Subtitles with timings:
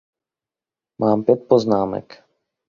[0.97, 2.23] Mám pět poznámek.